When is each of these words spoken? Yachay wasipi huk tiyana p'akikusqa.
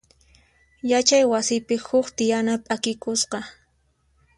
Yachay 0.91 1.23
wasipi 1.31 1.75
huk 1.87 2.07
tiyana 2.17 2.53
p'akikusqa. 2.65 3.39